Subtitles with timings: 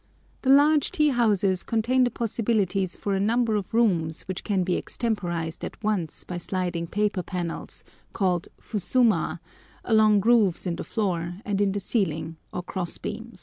[0.41, 4.75] The large tea houses contain the possibilities for a number of rooms which can be
[4.75, 9.39] extemporised at once by sliding paper panels, called fusuma,
[9.83, 13.39] along grooves in the floor and in the ceiling or cross beams.